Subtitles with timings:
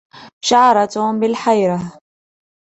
[0.45, 1.93] شعر توم بالحيره.